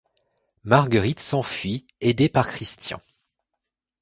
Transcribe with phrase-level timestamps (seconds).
[0.63, 2.99] Marguerite s'enfuit, aidée par Christian.